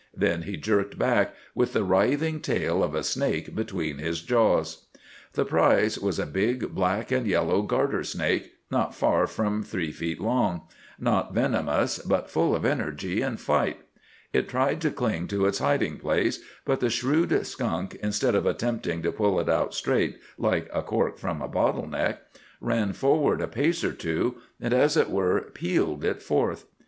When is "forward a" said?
22.93-23.47